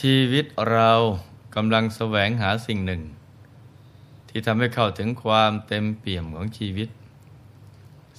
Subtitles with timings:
[0.00, 0.92] ชีวิตเรา
[1.54, 3.02] กำลังแสวงหาสิ่งหนึ่ง
[4.28, 6.88] ที่ทำให้เข้าถึงความเต็มเปี่ยมของชีวิต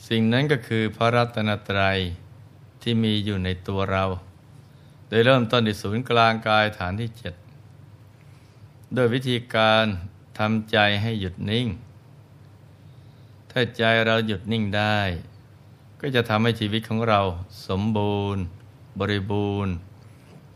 [0.08, 2.00] สิ่งนั้นก็คือพระรัตนตรัย
[2.82, 4.06] ที่มีอยู่ในตัวเรา
[5.08, 7.34] โดยเริ่มต้นที่ศูนย์กลางกายฐานที่เจ็ด
[8.94, 9.86] โดยวิธีการ
[10.40, 11.68] ทำใจให้หยุดนิ่ง
[13.52, 15.00] ถ้าใจเราหยุดนิ่งได้
[16.02, 17.22] ก็จะทำให้ชีวิตของเรา
[17.68, 18.44] สมบูรณ์
[19.00, 19.76] บริบูรณ์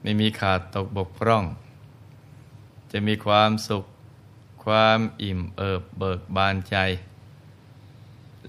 [0.01, 1.45] ไม่มีขาดตกบกพร่อง
[2.91, 3.85] จะมีความสุข
[4.65, 6.75] ความอิ่มเอิบเบิกบานใจ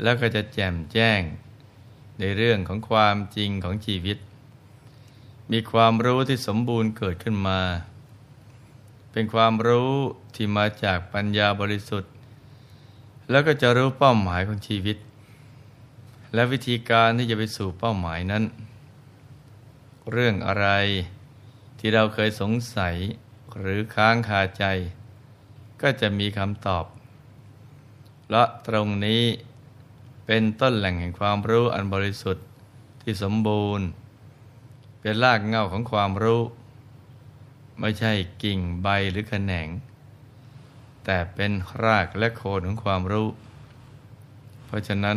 [0.02, 1.20] แล้วก็จะแจ่มแจ้ง
[2.18, 4.18] ในเรื่องของความจริงของชีวิต
[5.52, 7.60] มีความรู้ที่สมบูรณ์เกิดขึ้นมา
[9.12, 9.92] เป็นความรู้
[10.34, 12.12] ที่มาจากปัญญาบริสุทธิ์
[13.30, 14.96] แล้วก็จะรู้เป้าหมายของชีวิต
[16.34, 18.44] และวิธีการที่จะไปสู่เป้าหมายนั้น
[20.12, 20.66] เรื่องอะไร
[21.82, 22.96] ที่เราเคยสงสัย
[23.58, 24.64] หรือค้างคาใจ
[25.82, 26.84] ก็จะมีคำตอบ
[28.30, 29.22] และตรงนี้
[30.26, 32.46] เป็นต้นแหล่งแห่งความรู้อันบริสุทธิ์
[33.02, 33.86] ที่สมบูรณ์
[35.00, 36.42] เป็นรากเง้าของความรู้
[37.80, 39.68] ไม่ใช่กิ่งใบหรือแขนง
[41.04, 41.52] แต่เป็น
[41.84, 43.28] รากและโคนของความรู้
[44.66, 45.16] เพราะฉะนั้น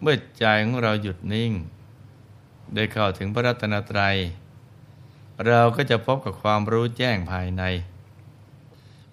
[0.00, 1.52] เมื่อใจของเราหยุดนิ่ง
[2.74, 4.16] ได้เข้าถึงพระรัตนตรัย
[5.46, 7.62] เราก็จะพบกับความรู้แจ้งภายใน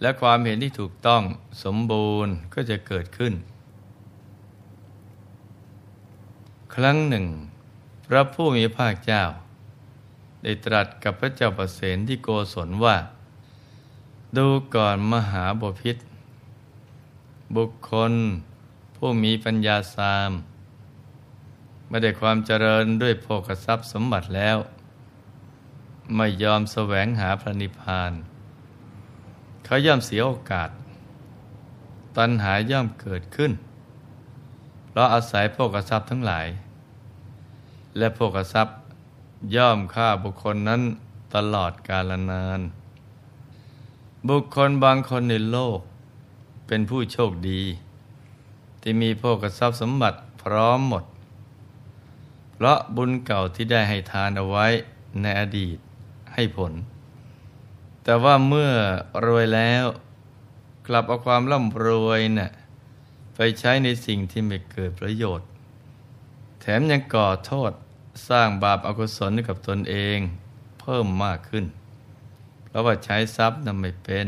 [0.01, 1.21] และความเห็นที่ถูกต้อง
[1.63, 3.33] สมบูรณ์ก็จะเกิดขึ้น
[6.75, 7.25] ครั้งหนึ่ง
[8.07, 9.23] พระผู้มีภาคเจ้า
[10.43, 12.97] ได้ตรัสกับพระเจ้าประเสนที่โกศลว่า
[14.37, 15.97] ดูก่อนมหาบพิษ
[17.55, 18.13] บุคคล
[18.95, 20.31] ผู้มีปัญญาสาม
[21.89, 24.57] ไม่ได้ความเจริญด้วยโภคทรัพย์สมบัติแล้ว
[26.15, 28.11] ไม่ยอมแสวงหาพระนิพพาน
[29.63, 30.69] เขาย่อมเสียโอกาส
[32.17, 33.51] ตัณหาย่อมเกิดขึ้น
[34.87, 36.47] เพราะอาศัยโภคทรัพย์ทั้งหลาย
[37.97, 38.75] และพวกทรัพย์
[39.55, 40.81] ย่อมฆ่าบุคคลนั้น
[41.35, 42.61] ตลอดกาลนาน
[44.29, 45.79] บุคคลบางคนในโลก
[46.67, 47.61] เป็นผู้โชคดี
[48.81, 51.03] ที่มีพวกทรัพย์สมบัติพร้อมหมด
[52.53, 54.65] เพราะบุญเก่าที่ได้ให้ทานเอาไว้
[55.21, 55.77] ในอดีต
[56.37, 56.73] ให้ผล
[58.03, 58.71] แต่ว่าเมื่อ
[59.25, 59.85] รวยแล้ว
[60.87, 62.51] กลับเอาความร่ำรวยนะ่ะ
[63.35, 65.47] ไปใช้ในสิ่งที่ไม่เกิดประโยชน์
[66.59, 67.71] แถมยังก่อโทษ
[68.29, 70.19] สร้างบาปอากุศลให้กับตนเอง
[70.81, 71.65] เพิ่มมากขึ้น
[72.65, 74.27] เพราะว่าใช้ทรัพย์นั้นไม่เป็น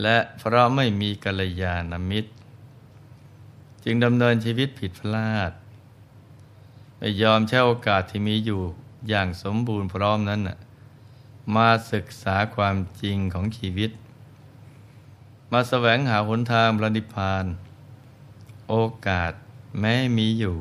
[0.00, 2.30] และเพราะไม่มีกัลยาณมิตร
[3.84, 5.52] จึงดำเนินชีวิตผิดพลาด
[6.98, 8.62] ไม่ยอมใช้โอกาสที่มีอยู่
[9.08, 10.40] อย่างสมบูรณ์พร้อมนั้น
[11.56, 13.90] มาศึกษาความจริงของชีวิต
[15.52, 17.44] มาแสวงหาหนทางพระนิพพาน
[18.68, 18.74] โอ
[19.06, 19.32] กาส
[19.80, 20.56] แม้มีอยู่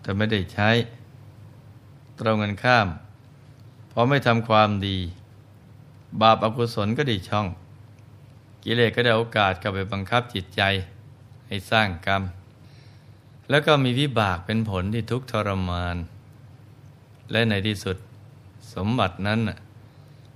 [0.00, 0.70] แต่ไม่ได้ใช้
[2.18, 2.88] ตรงกันข้าม
[3.90, 4.98] พอไม่ทำความดี
[6.20, 7.46] บาปอกุศลก็ดีช่อง
[8.64, 10.62] กิเลสก็ได้โอกาสกลับไปบังคับจิตใจ
[11.46, 12.22] ให้สร้างกรรม
[13.50, 15.96] แล้วก็มีวิบากเป็นผลที่ทุกข์ทรมาน
[17.30, 17.96] และในที่สุด
[18.74, 19.40] สมบัตินั้น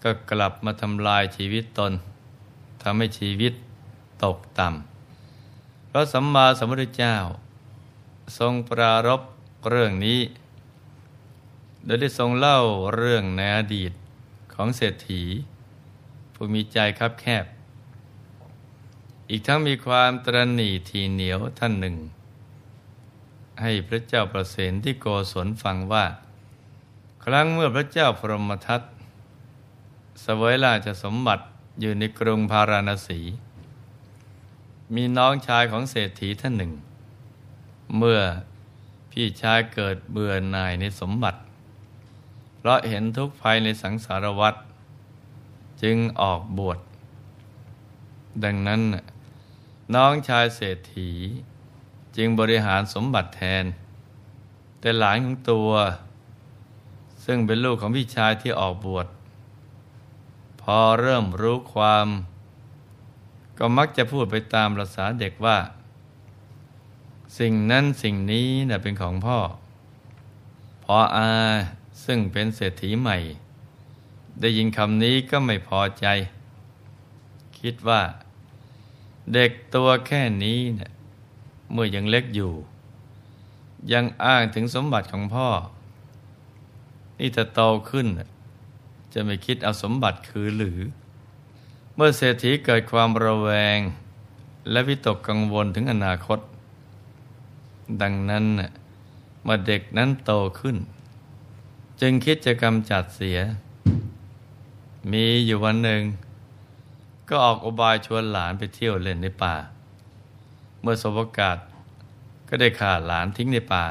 [0.03, 1.93] ก็กลับมาทำลายชีวิตตน
[2.83, 3.53] ทำให้ชีวิต
[4.25, 7.17] ตกต่ำเพราะสัมมาสัมพุทธเจ้า
[8.39, 9.21] ทรงปรารบ
[9.69, 10.21] เรื่องนี้
[11.85, 12.59] โดยได้ทรงเล่า
[12.97, 13.93] เรื่องในอดีต
[14.55, 15.23] ของเศรษฐี
[16.35, 17.45] ผู้มีใจคับแคบ
[19.31, 21.97] อีกทั้งมีความตรณีทีเหนียวท่านหนึ่ง
[23.63, 26.05] ให้พระเจ้าประเสนที่โกศลฟังว่า
[27.29, 28.83] ครั้งเมื่อพระเจ้าพรหมทัต
[30.25, 31.45] สวยราชสมบัติ
[31.81, 33.21] อยู่ในกรุงพาราณสี
[34.95, 36.73] มีน้องชายของเศรษฐีท่านหนึ่ง
[37.97, 38.21] เมื่อ
[39.11, 41.39] พี่ชายเกิดเบื่อหน่ายในสมบัติ
[42.59, 44.55] เพราะเห็นทุกภัยในสังสารวัฏ
[45.83, 46.79] จึงออกบวช
[48.45, 48.81] ดังนั้น
[49.95, 51.11] น้องชายเศรษฐี
[52.17, 53.65] จึงบริหารสมบัติแทน
[54.81, 55.71] แต่หลานของตัว
[57.25, 59.07] ซึ่งเป็นลูกของพี่ชายที่ออกบวช
[60.61, 62.07] พอเริ่มรู้ความ
[63.59, 65.59] ก็มักจะพูดไปตามภาษาเด็กว่า
[67.39, 69.39] สิ่งนั้นสิ่งนี้นะ่ะเป็นของพ่อ
[70.85, 71.31] พออา
[72.05, 73.19] ซึ่งเป็นเศรษฐีใหม่
[74.41, 76.07] ได้ยินคำนี้ก็ไม่พอใจ
[77.59, 78.03] คิดว่า
[79.33, 80.93] เด็กตัวแค่นี้เนะ่ย
[81.73, 82.53] เมื่อยังเล็กอยู่
[83.93, 85.49] ยังอ้างถึงสมบัติของพ่อ
[87.19, 88.07] นี่ถ้าโตขึ้น
[89.13, 90.81] จะไม่คิดเอาสมบัติคือหรือ
[91.95, 93.79] เมื่อเศรษฐีเกิดความระแวง
[94.71, 96.39] และวิตกกังวลถึงอนาคต
[98.03, 98.45] ดังนั้น
[99.43, 100.77] เมื่อเด็กนั้นโตขึ้น
[102.01, 103.39] จึงคิดจะกำจัดเสีย
[105.13, 106.03] มีอยู่วันหนึ่ง
[107.29, 109.55] ก็ออกอบายชวนหลานไปเที่ยวเล่นในป่า
[110.81, 111.59] เมื่อสบโอกาส
[112.49, 113.85] ก็ได้ขาหลานทิ้งในป่า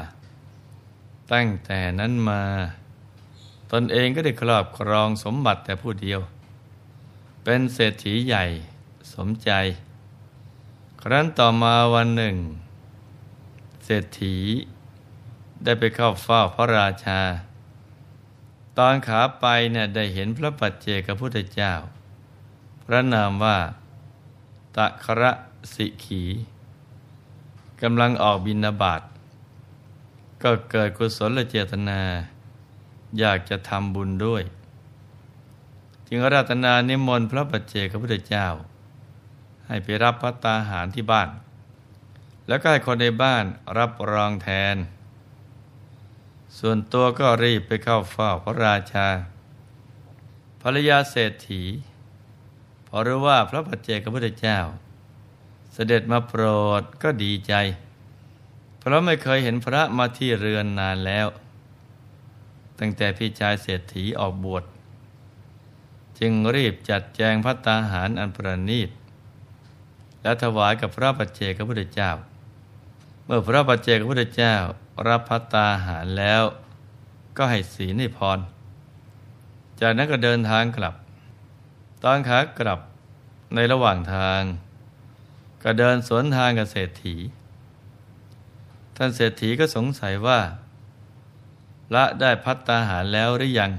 [1.32, 2.42] ตั้งแต่นั้นมา
[3.76, 6.20] ตนเองก็ได้ครอบครองสมบัติแต่ผู้เดียว
[7.44, 8.44] เป็นเศรษฐีใหญ่
[9.14, 9.50] สมใจ
[11.02, 12.36] ครั้นต่อมาวันหนึ่ง
[13.84, 14.36] เศรษฐี
[15.64, 17.20] ได้ไปเข้าเฝ้าพระราชา
[18.78, 21.72] ตอนขาไปเนี่ยได้เห็นพระปัจเจกพุทธเจ้า
[22.84, 23.58] พระนามว่า
[24.76, 25.32] ตะคระ
[25.74, 26.22] สิขี
[27.82, 29.02] กำลังออกบินาบาต
[30.42, 32.00] ก็เกิดกุศลเจตนา
[33.18, 34.42] อยากจะทำบุญด้วย
[36.08, 38.46] จึงรัตนานิมนต์พระปัจเจกพระพุทธเจ้า
[39.66, 41.28] ให้ไปรับพระตาหารที่บ้าน
[42.48, 43.44] แล้วก็ให้คนในบ้าน
[43.78, 44.76] รับรองแทน
[46.58, 49.08] ส่วนตัวก็รีบไปเข้าเฝ้าพระราชา
[50.62, 51.62] ภรรยาเศรษฐี
[52.86, 54.58] พอรู้ว่าพระปัจเจกพุทธเจ้า
[55.72, 56.44] เสด็จมาโปร
[56.80, 57.54] ดก็ดีใจ
[58.78, 61.26] เพราะไม่เคยเห็นพระมาที่เรือนนานแล้ว
[62.78, 64.64] ตั้งแต่พี่ชายเศรษฐีออกบวช
[66.18, 68.90] จึงรีบจัดแจงพัตตาหารอันประณีต
[70.22, 72.10] และถวายกับพระปัจเจกพุทธเจ้า
[73.24, 74.54] เมื่อพระปัจเจกพุทธเจ้า
[75.08, 76.42] รับพัตตาหารแล้ว
[77.36, 78.38] ก็ให้ศีลให้พร
[79.80, 80.94] จากนั้นก็เดินทางกลับ
[82.04, 82.80] ตอนขากลับ
[83.54, 84.42] ในระหว่างทาง
[85.62, 87.16] ก็เดินสวนทางกับเศรษฐี
[88.96, 90.40] ท่านเศรษฐีก็สงสัยว่า
[91.94, 93.72] ละได้พัตตาหารแล้วหรือยัง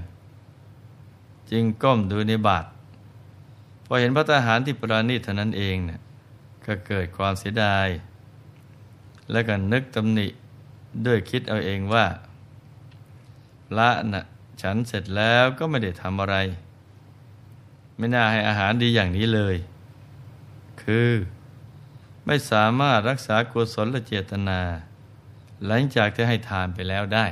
[1.51, 2.65] จึงก้มดูในบาท
[3.85, 6.01] พอเห็นพัตตาหารที่ประณีตเท่านั้นเองเนี่ย
[6.65, 7.87] ก็เกิดความเสียดาย
[9.31, 10.27] และก็นึกตำหนิ
[11.05, 12.05] ด้วยคิดเอาเองว่า
[13.77, 14.25] ละนะ่ะ
[14.61, 16.35] ฉันเสร็จแล้วก็ไม่ได้ทำอะไร
[17.97, 19.55] ไม่น่าให้อาหารดีอย่างนี้เลย
[20.81, 21.11] คือ
[22.25, 24.59] ไม่สามารถรักษากุศลเจตนา
[25.65, 27.25] หลังจากที่ให้ทานไปแล้วได้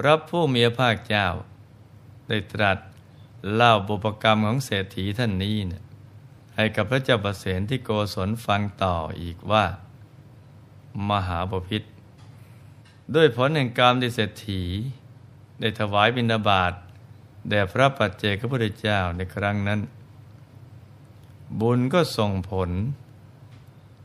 [0.00, 1.26] พระผู้มีพระภาคเจ้า
[2.28, 2.78] ได้ตรัส
[3.54, 5.74] เล่าบุพกรรมของเศรษฐีท่านนี้น
[6.56, 9.64] ให้กับพระเจ้าประเสนที่โกศลฟังต่ออีกว่า
[11.10, 11.82] มหาบพิษ
[13.14, 14.62] ด้วยผลแห่งกรรมที่เศรษฐี
[15.60, 16.72] ได้ถวายบิณฑบาต
[17.48, 19.80] แด่พระปัจเจกพุทธเจ้าในครั้งนั้น
[21.60, 22.70] บุญก็ส่งผล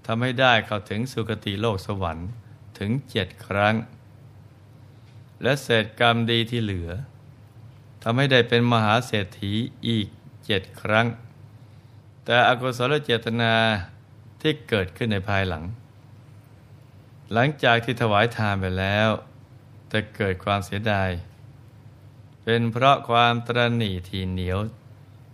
[0.05, 2.29] ทำให้ได้เข้าถึงสุคติโลกสวรรค์
[2.77, 3.75] ถึงเจ็ดครั้ง
[5.43, 6.89] และเศษกรรมดีที่เหลือ
[8.03, 9.53] ทำให้ได้เป็นมหาเศรษฐี
[9.87, 10.07] อีก
[10.45, 11.07] เจ็ดครั้ง
[12.25, 13.53] แต่อกุศลเจตนา
[14.41, 15.63] ที่เกิดขึ้นในภายหลัง
[17.33, 19.09] หลังจากที่ถวายทานไปแล้ว
[19.89, 21.09] แต่เกิดความเสียดาย
[22.43, 24.59] เป็นเพราะความตรณีทีเหนียว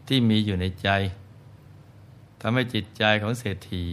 [0.07, 0.89] ที่มีอยู่ในใจ
[2.41, 3.85] ทำให้จิตใจของเศรษฐี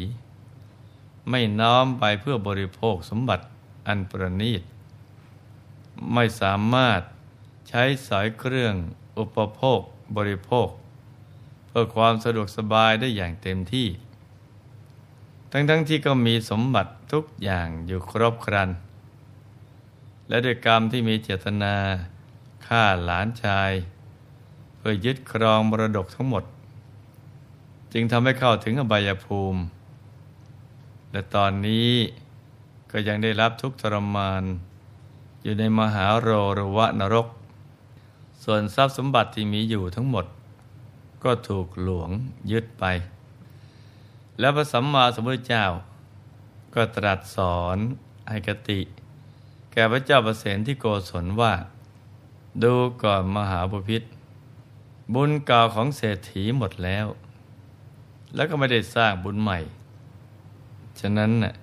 [1.31, 3.45] ไม่น้อมไปเพื่อบริโภคสมบัติ
[3.87, 4.63] อันประณีต
[6.13, 7.01] ไม่สามารถ
[7.69, 8.75] ใช้สายเครื่อง
[9.19, 9.81] อุปโภค
[10.17, 10.69] บริโภค
[11.67, 13.89] เพื่อความสะดวกสบายได้อย่างเต็มที่
[15.53, 18.71] ทั้งๆทที่ก็มีสมบัติทุกอย่างอยู่ครบครัน
[20.29, 21.75] และด้วยกรรมที่มีเจตนา
[22.67, 23.73] ฆ่าหลานชาย
[24.77, 26.45] เพื่อยึดครองมรดกทั้งหมด
[27.93, 29.61] จึงทำให้เข้าถึงอบายภูมิ
[31.13, 31.93] และตอนนี้
[32.91, 34.43] ก็ยังได้รับทุกทรมาน
[35.47, 37.29] อยู่ในมหาโรรวะนรก
[38.45, 40.27] ส่วนทรัพย์สมบัติที่มีอยู่ทั้งหมด
[41.25, 42.11] ก็ถูกหลวง
[42.51, 42.85] ยึดไป
[44.39, 45.65] และพระสัมมาสัมพุทธเจ้า
[46.75, 47.77] ก็ตรัสสอน
[48.29, 48.81] ให้กติ
[49.73, 51.55] แก่พระเจ้าประเสนที่โกศลว่า
[52.63, 54.03] ดูก่อนมหาบุพิษ
[55.15, 57.07] บุญเก่าของเศรษฐีหมดแล้ว
[58.35, 59.59] แล้วก็ไม่ได้สร้างบุญใหม่
[61.01, 61.55] ฉะนั้นน่ะ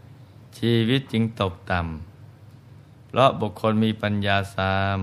[0.58, 2.13] ชีวิตจึงตกต่ำ
[3.14, 5.00] เพราะบุคคลมีปัญญาสาม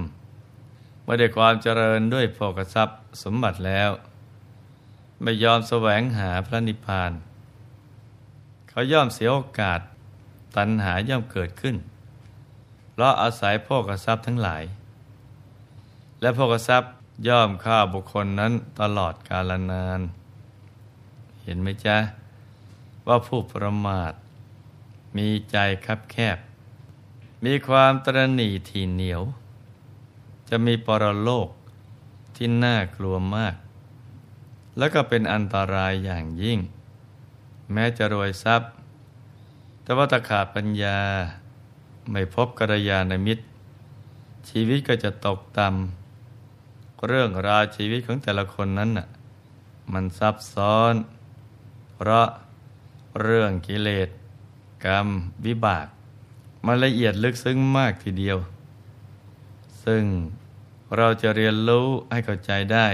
[1.03, 3.91] เมื่อได้ความเจริญด้วยโภกทรัพย์สมบัติแล้ว
[5.23, 7.13] ไม่ยอมแสวงหาพระนิพพาน
[8.69, 9.81] เขาย่อมเสียโอกาส
[10.57, 11.77] ตัณหาย่อมเกิดขึ้น
[12.93, 14.63] เพราะอาศัยโภกทรัพย์ทั้งหลาย
[16.21, 16.93] และโภกทรัพย์
[17.29, 20.01] ย่อมฆ่าบุคคลนั้นตลอดกาลนาน
[21.43, 21.97] เห็นไหมจ๊ะ
[23.07, 24.13] ว่าผู้ประมาท
[25.17, 25.57] มีใจ
[25.89, 26.39] คับแคบ
[27.45, 29.23] มีความตรณีที่เหนียว
[30.49, 31.49] จะมีปรโลก
[32.37, 33.55] ที่น่ากลัวมาก
[34.79, 36.59] แล้วก็เป็นอันตรายอย่างยิ่ง
[37.73, 38.71] แม้จะรวยทรัพย์
[39.83, 40.99] แต่ว่าถ้าขาดปัญญา
[42.11, 43.45] ไม่พบกัลยาณมิตร
[44.49, 49.09] ชีวิตก็จะตกต่ำเรื่องราวชีวิตของแต่ละคนนั้นน่ะ
[49.93, 50.95] มันซับซ้อน
[51.95, 52.27] เพราะ
[53.21, 54.09] เรื่องกิเลส
[54.85, 55.09] กรรม
[55.45, 55.87] วิบาก
[56.67, 58.39] มันละเอียดลึกซึ้งมากทีเดียว
[59.85, 60.05] ซึ่ง
[60.97, 62.87] เราจะเรียนรู้ให้เข้าใจได้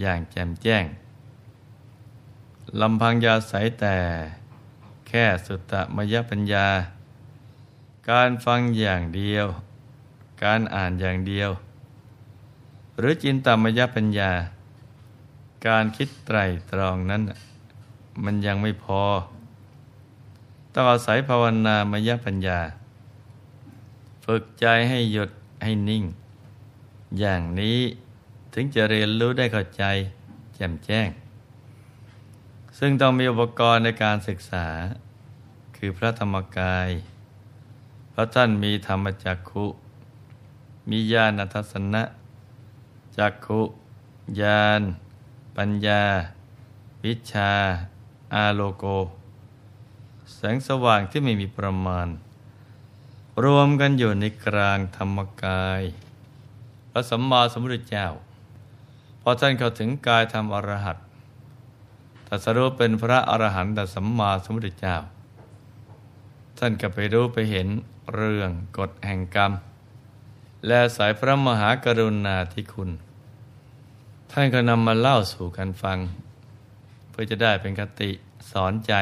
[0.00, 0.84] อย่างแจ่มแจ้ง
[2.80, 3.96] ลำพังยาใสแต่
[5.08, 6.66] แค่สุตตมยปัญญา
[8.10, 9.46] การฟังอย่างเดียว
[10.44, 11.50] การอ่านอย่างเดียว
[12.98, 14.32] หรือจินตามยปัญญา
[15.66, 16.38] การคิดไตร
[16.70, 17.22] ตรองนั้น
[18.24, 19.02] มันยังไม่พอ
[20.74, 22.60] ต้องอาศัยภาวนามยปัญญา
[24.32, 25.30] ฝึกใจให้หยุด
[25.64, 26.04] ให้นิ่ง
[27.18, 27.78] อย่างนี้
[28.52, 29.84] ถึงจะเรียนรู้ได้เข้าใจ
[30.54, 31.08] แจ่มแจ้ง
[32.78, 34.66] ซึ่งต้องมีอุปกรณ์ในการศึกษา
[35.76, 36.88] คือพระธรรมกาย
[38.10, 39.66] เพราะท่านมีธรรมจักขุ
[40.90, 42.02] มีญาณทัศนะ
[43.18, 43.60] จักขุ
[44.40, 44.82] ญาณ
[45.56, 46.02] ปัญญา
[47.04, 47.52] วิชา
[48.34, 48.84] อาโลโก
[50.34, 52.08] แสงสว่างที่ไม่มีประมาณ
[53.44, 55.82] รวมกันอยู่ในกลางธรรมกาย
[56.90, 58.08] พระสัมมาสัมพุทธเจ้า
[59.20, 60.98] พอท่านเข้าถึงกายธรรมอรหัต
[62.26, 64.96] ตัสรู้เป็นพระอรหันตสัมมาสัมพุทธเจ้า
[66.58, 67.68] ท่านก็ไปรู้ไปเห็น
[68.14, 69.52] เรื่องกฎแห่งกรรม
[70.66, 72.90] และสายพระมหากรุณาธิคุณ
[74.30, 75.98] ท่านก็นำมาเล่าสู่กันฟัง
[77.10, 78.10] เพื่อจะได้เป็นคติ
[78.50, 78.92] สอนใจ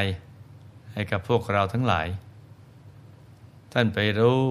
[0.93, 2.09] ให้กับพวกเราทั้งหลาย
[3.78, 4.42] ท่านไปรู้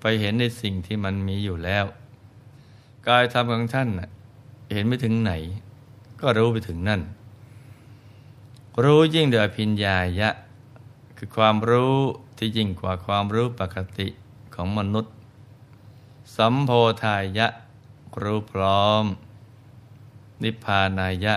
[0.00, 1.84] ไปเห็นในสิ่งที่มันมีอยู่แล้ว
[3.08, 3.88] กายธรรมของท่าน
[4.72, 5.32] เห็นไม่ถึงไหน
[6.20, 7.00] ก็รู้ไปถึงนั่น
[8.82, 10.30] รู้ยิ่งโดยพิญญายะ
[11.16, 11.96] คือความรู้
[12.36, 14.08] ที่ยิ่งกว่าความรู้ปกติ
[14.54, 15.14] ของมนุษย์
[16.36, 16.70] สัมโพ
[17.02, 17.46] ธายะ
[18.22, 19.04] รู้พร้อม
[20.42, 21.34] นิพพานายะ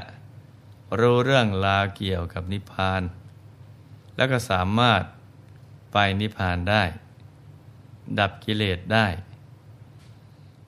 [0.99, 3.01] รู้เรื่องราเกี่ยวกับนิพพาน
[4.15, 5.01] แล้วก็สามารถ
[5.91, 6.83] ไปนิพพานได้
[8.19, 9.07] ดับกิเลสได้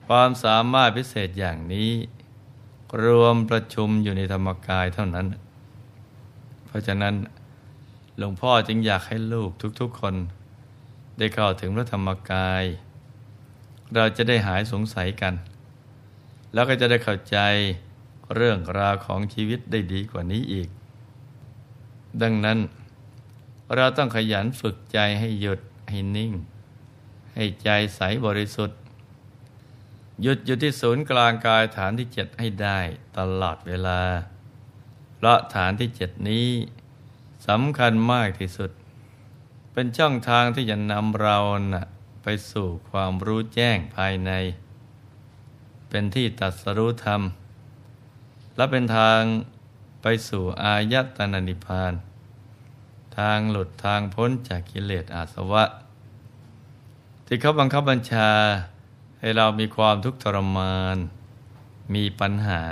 [0.06, 1.90] ความสามารถพิเศษอย่างนี้
[3.04, 5.26] รวมประชุมอยู่ในธรรมกายเท่านั้น
[6.66, 7.14] เพราะฉะนั้น
[8.18, 10.14] หลวงพ่อจึงอยากให้ลูกทุกๆคน
[11.18, 12.64] ได้เข้าถึงพระธรรมกาย
[13.94, 15.34] เราจะได้หายสงสัยกัน
[16.52, 17.38] แล้วก็จะได้เข้าใจ
[18.34, 20.68] เรื่องราวของชีวิตได้ดีกว่านี้อีก
[22.22, 22.58] ดังนั้น
[23.74, 26.32] เราต้องขยันฝึกใจให้หยุดให้นิ่ง
[27.34, 28.78] ให้ใจใสบริสุทธิ์
[30.22, 32.78] หยุดอยู่ที่ศูนย์กลางกายฐานที่เจ็ดให้ได้
[33.18, 34.00] ตลอดเวลา
[35.16, 36.48] เพราะฐานที่เจ็ดนี้
[37.48, 38.70] สำคัญมากที่สุด
[39.72, 41.38] เป็นช่องทางที่จะนำเรา
[41.72, 41.84] นะ
[42.22, 44.30] ไปสู่ความรู้แจ้งภายใน
[45.88, 47.22] เป็นที่ตัดสรู้ธรรม
[48.56, 49.20] และเป็นทาง
[50.02, 51.92] ไปสู่อายตนะนิพพาน
[53.18, 55.64] ทางหลุดทางพ้นจากกิเลสอาสวะ
[57.26, 58.30] ที่เขาบังคับบัญชา
[59.20, 60.96] ให้เรามีความทุกข์ทรมาน
[61.94, 62.62] มีปัญหา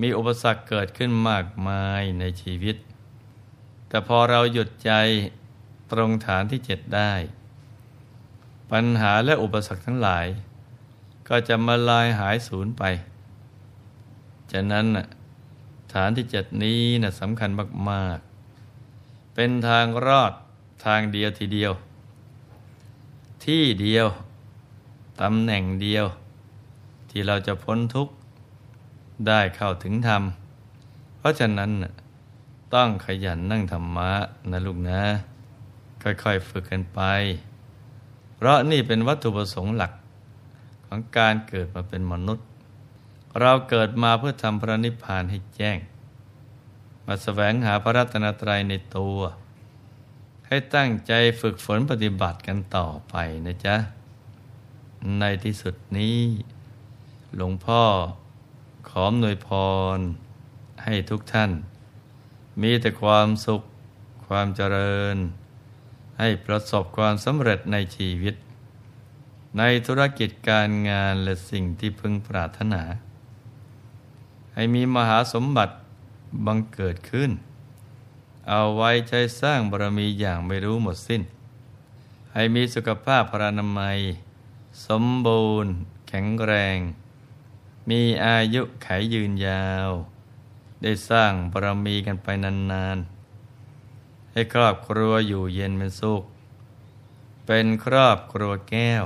[0.00, 2.76] มีอุปสรรคเกิดขึ้นมากมายในชีวิต
[3.88, 4.92] แต่พอเราหยุดใจ
[5.92, 7.12] ตรงฐานที่เจ็ดได้
[8.72, 10.26] ปัญหาและอุปสรรคทั้งหลาย
[11.28, 12.82] ก็จะมาลายหายสูญไป
[14.52, 14.86] ฉะนั้น
[15.92, 17.50] ฐานที่เจ็ดนี้นะสำคัญ
[17.90, 18.18] มาก
[18.76, 20.32] ๆ เป็นทางรอด
[20.84, 21.72] ทางเดียวทีเดียว
[23.44, 24.06] ที่เดียว
[25.20, 26.04] ตำแหน่งเดียว
[27.10, 28.14] ที่เราจะพ้นทุกข์
[29.26, 30.22] ได้เข้าถึงธรรม
[31.18, 31.70] เพราะฉะนั้น
[32.74, 34.12] ต้องขยันนั่งธรรมะ
[34.50, 35.02] นะลูกนะ
[36.02, 37.00] ค่อยๆฝึกกันไป
[38.36, 39.92] เพราะนี่เป็นวัตถุประสงค์หลัก
[40.86, 42.46] ของการเกิดมาเป็นมนุษย์
[43.40, 45.78] เราเกิดมาเพื่อทำพระนิพพานให้แจ้ง
[47.06, 49.18] มาสแสวงหาพระรัตนตรัยในตัว
[50.54, 53.14] ให้ตั้งใจฝึกฝนปฏิบัติกันต่อไป
[53.46, 53.76] นะจ๊ะ
[55.18, 56.18] ในที่สุดนี้
[57.36, 57.82] หลวงพ่อ
[58.88, 59.48] ขอมหน่วยพ
[59.96, 59.98] ร
[60.84, 61.50] ให้ทุกท่าน
[62.62, 63.62] มีแต่ความสุข
[64.26, 65.16] ความเจริญ
[66.18, 68.34] ให้ประสบความสำเร็จในชีวิต
[69.58, 72.82] ในธุรกิจการงานและสิ่งที่พึงปรารถนา
[74.54, 75.74] ให้มีมหาสมบัติ
[76.46, 77.32] บังเกิดขึ้น
[78.48, 81.22] เอาไว้ใช้สร้างบารมีอย่างไม่รู้หมดสิ้น
[82.32, 83.98] ให้มีสุขภาพพรานามัย
[84.86, 85.72] สมบูรณ์
[86.08, 86.78] แข็งแรง
[87.90, 89.90] มีอายุไขยืนยาว
[90.82, 96.22] ได้สร้างบารมีกันไปนานๆ ให้ครอบครัวอยู่เย็นเป็นสุข
[97.46, 99.04] เป็นครอบครัวแก้ว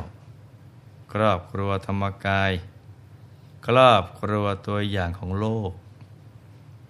[1.13, 2.53] ครอบครัวธรรมกาย
[3.67, 5.71] ครอบครัวตัวอย่างของโลก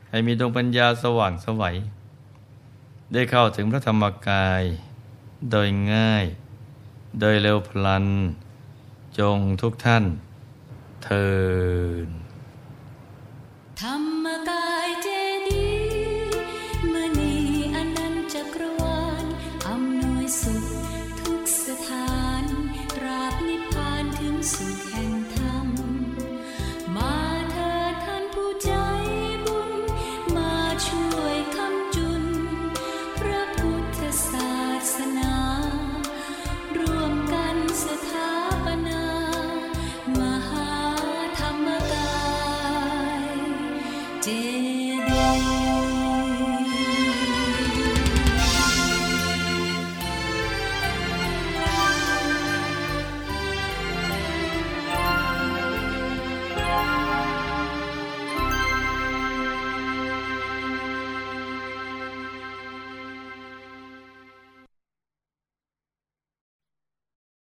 [0.09, 1.77] ให้มีดวงปัญญาสว่างสวัย
[3.13, 4.63] ได้เข้าถึงพระธรรมกาย
[5.51, 6.25] โดยง่าย
[7.21, 8.07] โดยเร็วพลัน
[9.19, 10.05] จงทุกท่าน
[11.05, 11.29] เทิ
[12.07, 12.09] น
[13.81, 14.16] ธรรม